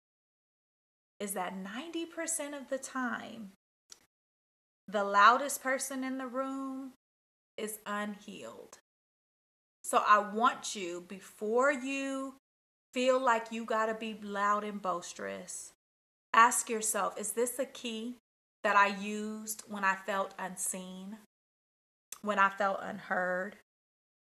is 1.21 1.33
that 1.33 1.55
90% 1.55 2.59
of 2.59 2.69
the 2.69 2.79
time, 2.79 3.53
the 4.97 5.05
loudest 5.05 5.63
person 5.63 6.03
in 6.03 6.17
the 6.17 6.27
room 6.27 6.93
is 7.59 7.81
unhealed. 7.85 8.79
So 9.85 10.03
I 10.07 10.21
want 10.21 10.75
you, 10.75 11.05
before 11.07 11.71
you 11.71 12.37
feel 12.95 13.21
like 13.21 13.53
you 13.53 13.67
got 13.67 13.87
to 13.87 13.95
be 13.95 14.19
loud 14.23 14.65
and 14.65 14.81
boisterous, 14.81 15.73
ask 16.33 16.71
yourself 16.71 17.21
is 17.21 17.33
this 17.33 17.59
a 17.59 17.67
key 17.67 18.15
that 18.65 18.75
I 18.75 18.87
used 18.87 19.65
when 19.69 19.85
I 19.85 19.97
felt 19.97 20.33
unseen, 20.39 21.19
when 22.23 22.39
I 22.39 22.49
felt 22.49 22.79
unheard, 22.81 23.57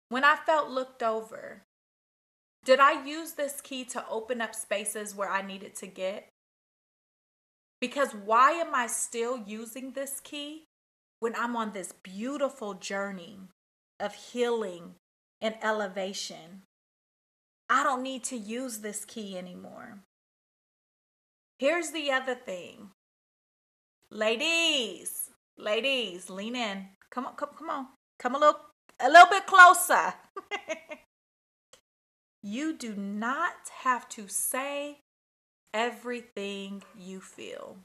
when 0.07 0.23
I 0.23 0.37
felt 0.37 0.69
looked 0.69 1.03
over? 1.03 1.63
Did 2.63 2.79
I 2.79 3.05
use 3.05 3.33
this 3.33 3.59
key 3.59 3.83
to 3.85 4.07
open 4.07 4.39
up 4.39 4.55
spaces 4.55 5.13
where 5.13 5.29
I 5.29 5.41
needed 5.41 5.75
to 5.75 5.87
get? 5.87 6.29
Because 7.81 8.13
why 8.13 8.51
am 8.51 8.75
I 8.75 8.85
still 8.85 9.38
using 9.38 9.91
this 9.91 10.21
key 10.21 10.65
when 11.19 11.35
I'm 11.35 11.57
on 11.57 11.73
this 11.73 11.93
beautiful 12.03 12.75
journey 12.75 13.39
of 14.00 14.13
healing 14.13 14.95
and 15.41 15.55
elevation? 15.63 16.61
I 17.67 17.83
don't 17.83 18.03
need 18.03 18.23
to 18.25 18.38
use 18.38 18.79
this 18.79 19.03
key 19.03 19.35
anymore. 19.35 20.03
Here's 21.57 21.89
the 21.91 22.11
other 22.11 22.35
thing. 22.35 22.91
Ladies, 24.11 25.31
ladies, 25.57 26.29
lean 26.29 26.55
in. 26.55 26.88
Come 27.09 27.25
on, 27.25 27.35
come, 27.35 27.50
come 27.57 27.69
on. 27.69 27.88
Come 28.19 28.35
a 28.35 28.39
little 28.39 28.59
a 29.00 29.09
little 29.09 29.29
bit 29.29 29.47
closer. 29.47 30.13
you 32.43 32.77
do 32.77 32.93
not 32.95 33.69
have 33.83 34.07
to 34.09 34.27
say 34.27 35.00
everything 35.73 36.83
you 36.97 37.19
feel. 37.21 37.77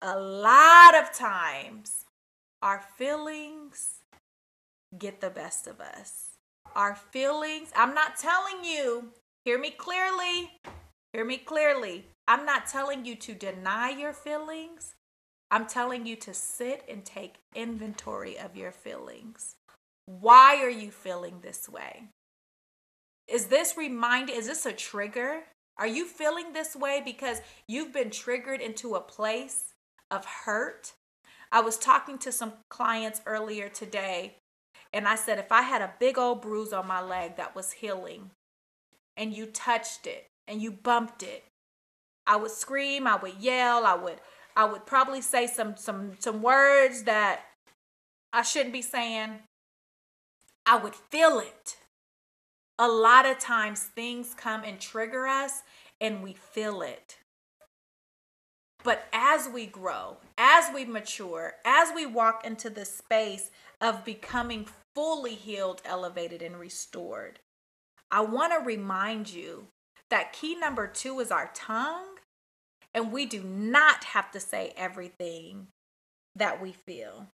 A 0.00 0.18
lot 0.18 0.94
of 0.96 1.12
times, 1.12 2.04
our 2.60 2.82
feelings 2.96 4.00
get 4.98 5.20
the 5.20 5.30
best 5.30 5.66
of 5.66 5.80
us. 5.80 6.30
Our 6.74 6.94
feelings, 6.94 7.70
I'm 7.76 7.94
not 7.94 8.16
telling 8.16 8.64
you, 8.64 9.10
hear 9.44 9.58
me 9.58 9.70
clearly, 9.70 10.50
hear 11.12 11.24
me 11.24 11.36
clearly. 11.36 12.06
I'm 12.26 12.46
not 12.46 12.66
telling 12.66 13.04
you 13.04 13.14
to 13.16 13.34
deny 13.34 13.90
your 13.90 14.12
feelings. 14.12 14.94
I'm 15.50 15.66
telling 15.66 16.06
you 16.06 16.16
to 16.16 16.32
sit 16.32 16.82
and 16.88 17.04
take 17.04 17.34
inventory 17.54 18.38
of 18.38 18.56
your 18.56 18.72
feelings. 18.72 19.54
Why 20.06 20.62
are 20.62 20.70
you 20.70 20.90
feeling 20.90 21.40
this 21.42 21.68
way? 21.68 22.04
Is 23.28 23.46
this 23.46 23.76
remind 23.76 24.30
is 24.30 24.46
this 24.46 24.66
a 24.66 24.72
trigger? 24.72 25.42
Are 25.78 25.86
you 25.86 26.06
feeling 26.06 26.52
this 26.52 26.76
way 26.76 27.02
because 27.04 27.40
you've 27.66 27.92
been 27.92 28.10
triggered 28.10 28.60
into 28.60 28.94
a 28.94 29.00
place 29.00 29.74
of 30.10 30.24
hurt? 30.24 30.92
I 31.50 31.60
was 31.60 31.76
talking 31.76 32.18
to 32.18 32.32
some 32.32 32.54
clients 32.70 33.20
earlier 33.26 33.68
today, 33.68 34.36
and 34.92 35.06
I 35.08 35.16
said, 35.16 35.38
if 35.38 35.50
I 35.52 35.62
had 35.62 35.82
a 35.82 35.94
big 35.98 36.18
old 36.18 36.42
bruise 36.42 36.72
on 36.72 36.86
my 36.86 37.00
leg 37.00 37.36
that 37.36 37.54
was 37.54 37.72
healing, 37.72 38.30
and 39.16 39.34
you 39.34 39.46
touched 39.46 40.06
it 40.06 40.26
and 40.48 40.62
you 40.62 40.70
bumped 40.72 41.22
it, 41.22 41.44
I 42.26 42.36
would 42.36 42.50
scream, 42.50 43.06
I 43.06 43.16
would 43.16 43.34
yell, 43.40 43.84
I 43.84 43.94
would 43.94 44.20
I 44.54 44.66
would 44.66 44.86
probably 44.86 45.20
say 45.20 45.46
some 45.46 45.76
some 45.76 46.12
some 46.18 46.42
words 46.42 47.04
that 47.04 47.40
I 48.32 48.42
shouldn't 48.42 48.72
be 48.72 48.82
saying. 48.82 49.40
I 50.64 50.76
would 50.76 50.94
feel 50.94 51.40
it 51.40 51.76
a 52.78 52.88
lot 52.88 53.26
of 53.26 53.38
times 53.38 53.80
things 53.80 54.34
come 54.34 54.62
and 54.64 54.80
trigger 54.80 55.26
us 55.26 55.62
and 56.00 56.22
we 56.22 56.32
feel 56.32 56.82
it. 56.82 57.18
But 58.84 59.04
as 59.12 59.48
we 59.48 59.66
grow, 59.66 60.16
as 60.36 60.72
we 60.74 60.84
mature, 60.84 61.54
as 61.64 61.90
we 61.94 62.06
walk 62.06 62.44
into 62.44 62.68
the 62.68 62.84
space 62.84 63.50
of 63.80 64.04
becoming 64.04 64.66
fully 64.94 65.34
healed, 65.34 65.82
elevated, 65.84 66.42
and 66.42 66.58
restored, 66.58 67.38
I 68.10 68.22
want 68.22 68.52
to 68.52 68.64
remind 68.64 69.32
you 69.32 69.68
that 70.10 70.32
key 70.32 70.56
number 70.56 70.86
two 70.86 71.20
is 71.20 71.30
our 71.30 71.50
tongue, 71.54 72.16
and 72.92 73.12
we 73.12 73.24
do 73.24 73.42
not 73.42 74.04
have 74.04 74.30
to 74.32 74.40
say 74.40 74.72
everything 74.76 75.68
that 76.34 76.60
we 76.60 76.72
feel. 76.72 77.28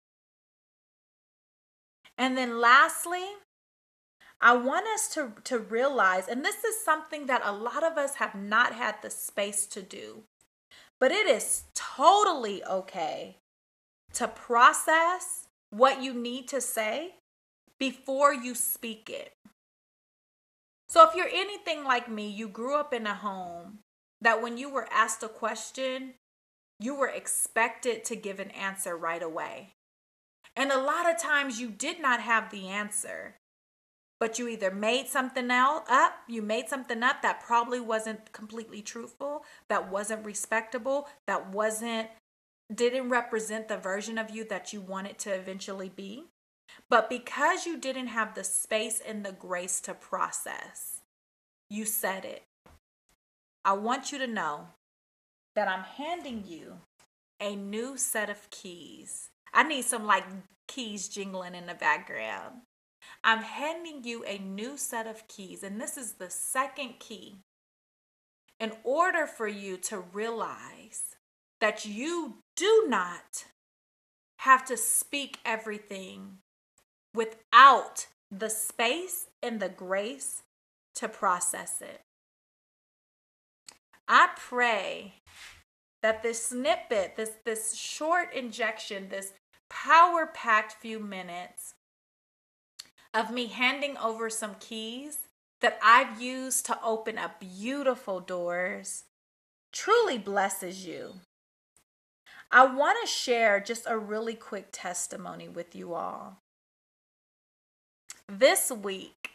And 2.17 2.37
then 2.37 2.59
lastly, 2.59 3.25
I 4.39 4.55
want 4.55 4.85
us 4.87 5.07
to, 5.15 5.33
to 5.45 5.57
realize, 5.57 6.27
and 6.27 6.45
this 6.45 6.63
is 6.63 6.83
something 6.83 7.25
that 7.25 7.41
a 7.43 7.51
lot 7.51 7.83
of 7.83 7.97
us 7.97 8.15
have 8.15 8.35
not 8.35 8.73
had 8.73 8.95
the 9.01 9.09
space 9.09 9.65
to 9.67 9.81
do, 9.81 10.23
but 10.99 11.11
it 11.11 11.27
is 11.27 11.63
totally 11.73 12.63
okay 12.63 13.37
to 14.13 14.27
process 14.27 15.47
what 15.71 16.01
you 16.01 16.13
need 16.13 16.47
to 16.49 16.61
say 16.61 17.15
before 17.79 18.33
you 18.33 18.53
speak 18.53 19.09
it. 19.09 19.33
So, 20.89 21.07
if 21.07 21.15
you're 21.15 21.29
anything 21.31 21.83
like 21.83 22.09
me, 22.09 22.29
you 22.29 22.47
grew 22.47 22.75
up 22.75 22.93
in 22.93 23.05
a 23.05 23.13
home 23.13 23.79
that 24.21 24.41
when 24.41 24.57
you 24.57 24.69
were 24.69 24.87
asked 24.91 25.21
a 25.21 25.27
question, 25.27 26.13
you 26.79 26.95
were 26.95 27.09
expected 27.09 28.05
to 28.05 28.15
give 28.15 28.39
an 28.39 28.51
answer 28.51 28.95
right 28.95 29.21
away. 29.21 29.73
And 30.55 30.71
a 30.71 30.81
lot 30.81 31.09
of 31.09 31.21
times 31.21 31.59
you 31.59 31.69
did 31.69 32.01
not 32.01 32.21
have 32.21 32.49
the 32.49 32.67
answer 32.67 33.35
but 34.19 34.39
you 34.39 34.47
either 34.47 34.71
made 34.71 35.07
something 35.07 35.51
else 35.51 35.83
up, 35.89 36.13
you 36.27 36.41
made 36.41 36.69
something 36.69 37.03
up 37.03 37.21
that 37.21 37.43
probably 37.43 37.79
wasn't 37.79 38.31
completely 38.31 38.81
truthful, 38.81 39.43
that 39.69 39.91
wasn't 39.91 40.25
respectable, 40.25 41.07
that 41.27 41.51
wasn't 41.51 42.09
didn't 42.73 43.09
represent 43.09 43.69
the 43.69 43.77
version 43.77 44.17
of 44.17 44.29
you 44.29 44.43
that 44.43 44.73
you 44.73 44.81
wanted 44.81 45.17
to 45.17 45.33
eventually 45.33 45.89
be. 45.89 46.25
But 46.89 47.09
because 47.09 47.65
you 47.65 47.77
didn't 47.77 48.07
have 48.07 48.35
the 48.35 48.43
space 48.43 49.01
and 49.05 49.23
the 49.23 49.31
grace 49.31 49.79
to 49.81 49.93
process, 49.93 51.01
you 51.69 51.85
said 51.85 52.25
it. 52.25 52.43
I 53.63 53.73
want 53.73 54.11
you 54.11 54.17
to 54.19 54.27
know 54.27 54.67
that 55.55 55.67
I'm 55.67 55.83
handing 55.83 56.43
you 56.45 56.73
a 57.39 57.55
new 57.55 57.97
set 57.97 58.29
of 58.29 58.49
keys. 58.49 59.29
I 59.53 59.63
need 59.63 59.85
some 59.85 60.05
like 60.05 60.25
keys 60.67 61.07
jingling 61.07 61.55
in 61.55 61.67
the 61.67 61.73
background. 61.73 62.61
I'm 63.23 63.41
handing 63.41 64.03
you 64.03 64.23
a 64.25 64.37
new 64.37 64.77
set 64.77 65.07
of 65.07 65.27
keys, 65.27 65.63
and 65.63 65.81
this 65.81 65.97
is 65.97 66.13
the 66.13 66.29
second 66.29 66.99
key. 66.99 67.37
In 68.59 68.71
order 68.83 69.27
for 69.27 69.47
you 69.47 69.77
to 69.77 69.99
realize 69.99 71.15
that 71.61 71.85
you 71.85 72.37
do 72.55 72.85
not 72.87 73.45
have 74.39 74.65
to 74.65 74.77
speak 74.77 75.39
everything 75.45 76.37
without 77.13 78.07
the 78.31 78.49
space 78.49 79.27
and 79.41 79.59
the 79.59 79.69
grace 79.69 80.43
to 80.95 81.07
process 81.07 81.81
it. 81.81 82.01
I 84.07 84.29
pray 84.35 85.15
that 86.01 86.23
this 86.23 86.47
snippet, 86.47 87.15
this, 87.15 87.31
this 87.45 87.75
short 87.75 88.33
injection, 88.33 89.09
this 89.09 89.33
power 89.69 90.27
packed 90.33 90.73
few 90.73 90.99
minutes 90.99 91.73
of 93.13 93.31
me 93.31 93.47
handing 93.47 93.97
over 93.97 94.29
some 94.29 94.55
keys 94.59 95.19
that 95.61 95.79
I've 95.83 96.21
used 96.21 96.65
to 96.67 96.79
open 96.83 97.17
up 97.17 97.39
beautiful 97.39 98.19
doors 98.19 99.03
truly 99.73 100.17
blesses 100.17 100.85
you. 100.85 101.13
I 102.51 102.65
want 102.65 102.97
to 103.01 103.07
share 103.07 103.59
just 103.59 103.85
a 103.87 103.97
really 103.97 104.35
quick 104.35 104.67
testimony 104.71 105.49
with 105.49 105.75
you 105.75 105.93
all. 105.93 106.37
this 108.29 108.71
week, 108.71 109.31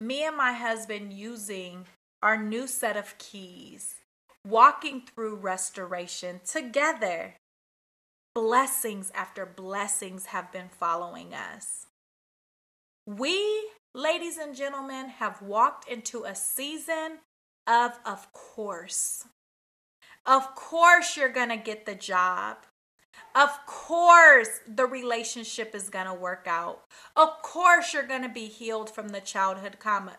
me 0.00 0.24
and 0.24 0.36
my 0.36 0.52
husband 0.52 1.12
using 1.12 1.86
our 2.22 2.36
new 2.36 2.66
set 2.66 2.96
of 2.96 3.16
keys, 3.18 3.96
walking 4.46 5.02
through 5.02 5.36
restoration 5.36 6.40
together. 6.44 7.34
Blessings 8.34 9.10
after 9.14 9.46
blessings 9.46 10.26
have 10.26 10.52
been 10.52 10.68
following 10.68 11.34
us. 11.34 11.86
We, 13.08 13.70
ladies 13.94 14.36
and 14.36 14.54
gentlemen, 14.54 15.08
have 15.08 15.40
walked 15.40 15.88
into 15.88 16.24
a 16.24 16.34
season 16.34 17.20
of, 17.66 17.98
of 18.04 18.30
course. 18.34 19.24
Of 20.26 20.54
course, 20.54 21.16
you're 21.16 21.30
going 21.30 21.48
to 21.48 21.56
get 21.56 21.86
the 21.86 21.94
job. 21.94 22.58
Of 23.34 23.48
course, 23.64 24.60
the 24.68 24.84
relationship 24.84 25.74
is 25.74 25.88
going 25.88 26.04
to 26.04 26.12
work 26.12 26.44
out. 26.46 26.82
Of 27.16 27.40
course, 27.40 27.94
you're 27.94 28.06
going 28.06 28.24
to 28.24 28.28
be 28.28 28.44
healed 28.44 28.90
from 28.90 29.08
the 29.08 29.22
childhood 29.22 29.78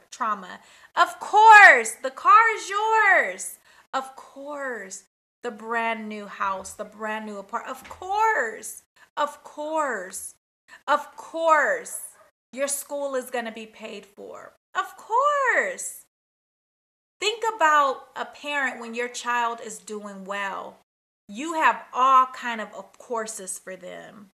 trauma. 0.09 0.59
Of 0.95 1.19
course, 1.19 1.91
the 2.01 2.09
car 2.09 2.55
is 2.55 2.69
yours. 2.71 3.59
Of 3.93 4.15
course, 4.15 5.03
the 5.43 5.51
brand 5.51 6.09
new 6.09 6.25
house, 6.25 6.73
the 6.73 6.85
brand 6.85 7.27
new 7.27 7.37
apartment. 7.37 7.77
Of 7.77 7.87
course, 7.87 8.81
of 9.15 9.43
course, 9.43 10.33
of 10.87 11.15
course, 11.15 11.99
your 12.53 12.67
school 12.67 13.15
is 13.15 13.29
going 13.29 13.45
to 13.45 13.51
be 13.51 13.65
paid 13.65 14.05
for. 14.05 14.53
Of 14.75 14.95
course. 14.97 16.01
Think 17.19 17.43
about 17.55 18.07
a 18.15 18.25
parent 18.25 18.79
when 18.79 18.93
your 18.93 19.09
child 19.09 19.59
is 19.63 19.77
doing 19.77 20.23
well 20.23 20.77
you 21.31 21.53
have 21.53 21.83
all 21.93 22.25
kind 22.33 22.59
of, 22.59 22.69
courses 22.97 23.59
for 23.59 23.75
them 23.75 24.31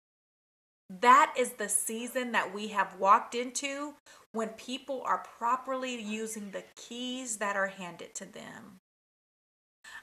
that 1.02 1.34
is 1.38 1.54
the 1.54 1.70
season 1.70 2.32
that 2.34 2.54
we 2.54 2.68
have 2.68 3.00
walked 3.00 3.34
into 3.34 3.94
when 4.32 4.50
people 4.50 5.02
are 5.06 5.24
properly 5.38 6.00
using 6.00 6.52
the 6.52 6.64
keys 6.76 7.38
that 7.38 7.56
are 7.56 7.68
handed 7.68 8.14
to 8.16 8.26
them. 8.26 8.80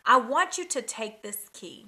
I 0.05 0.17
want 0.19 0.59
you 0.59 0.67
to 0.69 0.83
take 0.83 1.23
this 1.23 1.49
key 1.52 1.87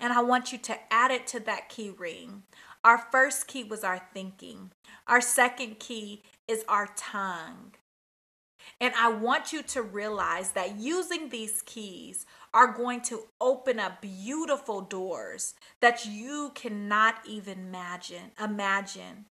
and 0.00 0.12
I 0.12 0.22
want 0.22 0.52
you 0.52 0.58
to 0.58 0.76
add 0.90 1.10
it 1.10 1.26
to 1.28 1.40
that 1.40 1.68
key 1.68 1.90
ring. 1.90 2.42
Our 2.82 2.98
first 2.98 3.46
key 3.46 3.62
was 3.62 3.84
our 3.84 4.02
thinking, 4.12 4.72
our 5.10 5.20
second 5.20 5.80
key 5.80 6.22
is 6.48 6.64
our 6.68 6.88
tongue. 6.96 7.72
And 8.80 8.94
I 8.96 9.08
want 9.10 9.52
you 9.52 9.62
to 9.64 9.82
realize 9.82 10.52
that 10.52 10.78
using 10.78 11.28
these 11.28 11.62
keys 11.62 12.24
are 12.54 12.72
going 12.72 13.00
to 13.02 13.24
open 13.40 13.80
up 13.80 14.00
beautiful 14.00 14.80
doors 14.80 15.54
that 15.80 16.06
you 16.06 16.52
cannot 16.54 17.16
even 17.26 17.58
imagine. 17.58 18.30
Imagine. 18.42 19.26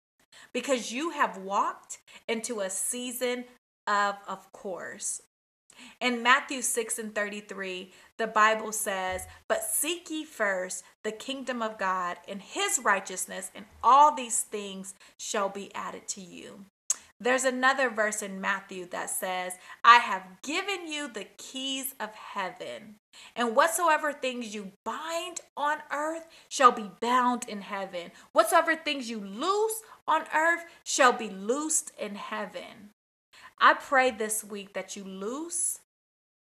Because 0.53 0.93
you 0.93 1.11
have 1.11 1.39
walked 1.39 1.99
into 2.27 2.61
a 2.61 2.71
season 2.71 3.45
of 3.87 4.17
of 4.27 4.53
course. 4.53 5.23
In 6.01 6.23
Matthew 6.23 6.63
6 6.63 6.99
and 6.99 7.15
33, 7.15 7.93
the 8.17 8.27
Bible 8.27 8.73
says, 8.73 9.27
But 9.49 9.63
seek 9.63 10.11
ye 10.11 10.25
first 10.25 10.85
the 11.03 11.13
kingdom 11.13 11.63
of 11.63 11.79
God 11.79 12.19
and 12.29 12.41
his 12.41 12.81
righteousness, 12.83 13.51
and 13.55 13.65
all 13.83 14.15
these 14.15 14.43
things 14.43 14.95
shall 15.17 15.49
be 15.49 15.75
added 15.75 16.09
to 16.09 16.21
you. 16.21 16.67
There's 17.21 17.45
another 17.45 17.91
verse 17.91 18.23
in 18.23 18.41
Matthew 18.41 18.87
that 18.91 19.11
says, 19.11 19.55
I 19.83 19.97
have 19.97 20.41
given 20.43 20.87
you 20.87 21.09
the 21.09 21.27
keys 21.37 21.95
of 21.99 22.15
heaven, 22.15 22.95
and 23.35 23.57
whatsoever 23.57 24.13
things 24.13 24.55
you 24.55 24.71
bind 24.85 25.41
on 25.57 25.79
earth 25.91 26.29
shall 26.49 26.71
be 26.71 26.93
bound 27.01 27.49
in 27.49 27.63
heaven. 27.63 28.13
Whatsoever 28.33 28.77
things 28.77 29.11
you 29.11 29.19
loose 29.19 29.83
on 30.07 30.23
earth 30.33 30.65
shall 30.85 31.13
be 31.13 31.29
loosed 31.29 31.91
in 31.99 32.15
heaven. 32.15 32.91
I 33.61 33.75
pray 33.75 34.11
this 34.11 34.45
week 34.45 34.73
that 34.75 34.97
you 34.97 35.05
lose 35.05 35.81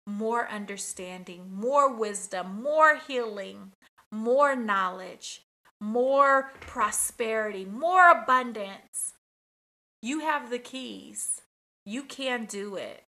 more 0.06 0.48
understanding, 0.48 1.52
more 1.54 1.94
wisdom, 1.94 2.62
more 2.64 2.98
healing, 2.98 3.72
more 4.12 4.56
knowledge, 4.56 5.44
more 5.80 6.52
prosperity, 6.62 7.66
more 7.66 8.10
abundance 8.10 9.14
you 10.02 10.20
have 10.20 10.50
the 10.50 10.60
keys. 10.60 11.42
You 11.86 12.04
can 12.04 12.46
do 12.46 12.76
it. 12.76 13.04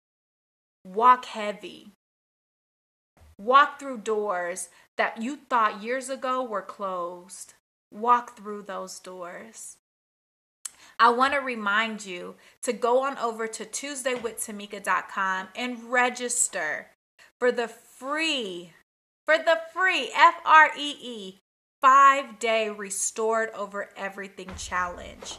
Walk 0.84 1.26
heavy. 1.26 1.91
Walk 3.38 3.80
through 3.80 4.00
doors 4.00 4.69
that 4.98 5.22
you 5.22 5.38
thought 5.50 5.84
years 5.84 6.10
ago 6.10 6.43
were 6.43 6.62
closed. 6.62 7.54
Walk 7.91 8.36
through 8.36 8.63
those 8.63 9.00
doors. 9.00 9.78
I 10.99 11.09
want 11.09 11.33
to 11.33 11.39
remind 11.39 12.05
you 12.05 12.35
to 12.63 12.73
go 12.73 13.03
on 13.03 13.17
over 13.17 13.47
to 13.47 13.65
TuesdayWithTamika.com 13.65 15.47
and 15.55 15.83
register 15.91 16.88
for 17.39 17.51
the 17.51 17.69
free, 17.69 18.73
for 19.25 19.38
the 19.38 19.59
free 19.73 20.12
F 20.13 20.35
R 20.45 20.71
E 20.77 20.95
E 21.01 21.39
five 21.81 22.39
day 22.39 22.69
restored 22.69 23.49
over 23.51 23.89
everything 23.95 24.49
challenge. 24.57 25.38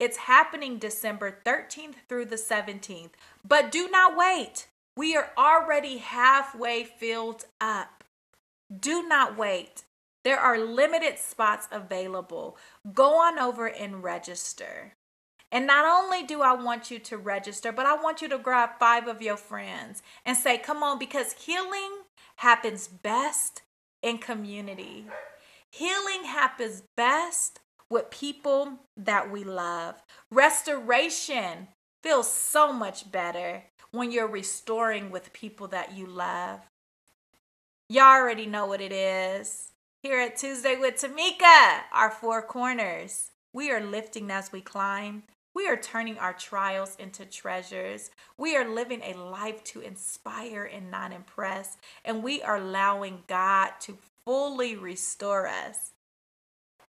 It's 0.00 0.16
happening 0.16 0.78
December 0.78 1.38
13th 1.46 1.94
through 2.08 2.26
the 2.26 2.36
17th. 2.36 3.10
But 3.46 3.70
do 3.70 3.88
not 3.88 4.16
wait. 4.16 4.66
We 4.96 5.14
are 5.16 5.30
already 5.38 5.98
halfway 5.98 6.84
filled 6.84 7.44
up. 7.60 8.02
Do 8.80 9.06
not 9.06 9.36
wait. 9.38 9.84
There 10.24 10.40
are 10.40 10.58
limited 10.58 11.18
spots 11.18 11.68
available. 11.70 12.56
Go 12.92 13.20
on 13.20 13.38
over 13.38 13.68
and 13.68 14.02
register. 14.02 14.94
And 15.52 15.66
not 15.66 15.84
only 15.84 16.24
do 16.24 16.42
I 16.42 16.52
want 16.52 16.90
you 16.90 16.98
to 16.98 17.16
register, 17.16 17.72
but 17.72 17.86
I 17.86 17.94
want 17.94 18.20
you 18.20 18.28
to 18.28 18.38
grab 18.38 18.70
five 18.78 19.06
of 19.06 19.22
your 19.22 19.36
friends 19.36 20.02
and 20.24 20.36
say, 20.36 20.58
Come 20.58 20.82
on, 20.82 20.98
because 20.98 21.32
healing 21.32 22.02
happens 22.36 22.88
best 22.88 23.62
in 24.02 24.18
community. 24.18 25.06
Healing 25.70 26.24
happens 26.24 26.82
best 26.96 27.60
with 27.88 28.10
people 28.10 28.80
that 28.96 29.30
we 29.30 29.44
love. 29.44 30.02
Restoration 30.30 31.68
feels 32.02 32.30
so 32.30 32.72
much 32.72 33.10
better 33.10 33.64
when 33.90 34.10
you're 34.10 34.26
restoring 34.26 35.10
with 35.10 35.32
people 35.32 35.68
that 35.68 35.96
you 35.96 36.06
love. 36.06 36.60
Y'all 37.88 38.20
already 38.20 38.46
know 38.46 38.66
what 38.66 38.80
it 38.80 38.92
is. 38.92 39.70
Here 40.02 40.20
at 40.20 40.36
Tuesday 40.36 40.76
with 40.76 40.96
Tamika, 40.96 41.80
our 41.92 42.10
four 42.10 42.42
corners, 42.42 43.30
we 43.52 43.70
are 43.70 43.80
lifting 43.80 44.30
as 44.30 44.52
we 44.52 44.60
climb. 44.60 45.22
We 45.56 45.68
are 45.68 45.76
turning 45.78 46.18
our 46.18 46.34
trials 46.34 46.96
into 46.98 47.24
treasures. 47.24 48.10
We 48.36 48.58
are 48.58 48.68
living 48.68 49.00
a 49.02 49.14
life 49.14 49.64
to 49.64 49.80
inspire 49.80 50.64
and 50.64 50.90
not 50.90 51.14
impress. 51.14 51.78
And 52.04 52.22
we 52.22 52.42
are 52.42 52.58
allowing 52.58 53.22
God 53.26 53.70
to 53.80 53.96
fully 54.26 54.76
restore 54.76 55.48
us. 55.48 55.92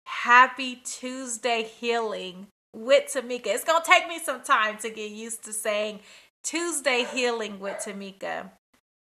Happy 0.05 0.77
Tuesday 0.83 1.61
healing 1.61 2.47
with 2.73 3.13
Tamika. 3.13 3.45
It's 3.49 3.63
going 3.63 3.83
to 3.83 3.87
take 3.87 4.07
me 4.07 4.17
some 4.17 4.41
time 4.41 4.79
to 4.79 4.89
get 4.89 5.11
used 5.11 5.45
to 5.45 5.53
saying 5.53 5.99
Tuesday 6.43 7.05
healing 7.13 7.59
with 7.59 7.75
Tamika. 7.85 8.49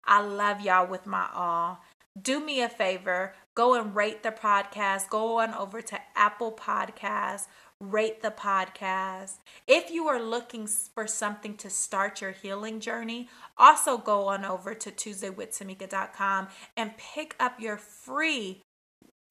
I 0.06 0.22
love 0.22 0.62
y'all 0.62 0.86
with 0.86 1.04
my 1.04 1.28
all. 1.34 1.80
Do 2.20 2.40
me 2.40 2.62
a 2.62 2.68
favor, 2.70 3.34
go 3.54 3.74
and 3.74 3.94
rate 3.94 4.22
the 4.22 4.32
podcast. 4.32 5.10
Go 5.10 5.38
on 5.40 5.52
over 5.54 5.80
to 5.80 5.98
Apple 6.16 6.50
Podcasts, 6.50 7.46
rate 7.80 8.22
the 8.22 8.30
podcast. 8.30 9.38
If 9.66 9.90
you 9.90 10.06
are 10.08 10.22
looking 10.22 10.66
for 10.66 11.06
something 11.06 11.56
to 11.58 11.70
start 11.70 12.20
your 12.20 12.32
healing 12.32 12.80
journey, 12.80 13.28
also 13.56 13.96
go 13.96 14.28
on 14.28 14.44
over 14.44 14.74
to 14.74 14.90
TuesdayWithTamika.com 14.90 16.48
and 16.76 16.96
pick 16.98 17.34
up 17.40 17.60
your 17.60 17.78
free 17.78 18.62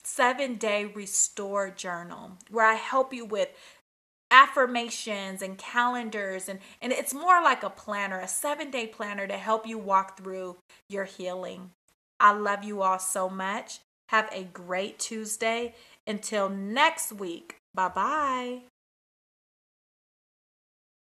seven 0.04 0.56
day 0.56 0.86
restore 0.86 1.70
journal 1.70 2.32
where 2.50 2.66
I 2.66 2.76
help 2.76 3.14
you 3.14 3.26
with 3.26 3.50
affirmations 4.32 5.42
and 5.42 5.58
calendars 5.58 6.48
and 6.48 6.60
and 6.82 6.92
it's 6.92 7.14
more 7.14 7.44
like 7.44 7.64
a 7.64 7.70
planner 7.70 8.20
a 8.20 8.28
7 8.28 8.72
day 8.72 8.88
planner 8.88 9.28
to 9.28 9.38
help 9.38 9.68
you 9.68 9.78
walk 9.78 10.18
through 10.18 10.58
your 10.88 11.06
healing. 11.06 11.72
I 12.20 12.34
love 12.34 12.64
you 12.64 12.82
all 12.82 13.00
so 13.00 13.30
much. 13.30 13.80
Have 14.10 14.30
a 14.32 14.44
great 14.44 15.00
Tuesday. 15.00 15.76
Until 16.08 16.50
next 16.50 17.14
week. 17.14 17.59
Bye-bye. 17.74 18.70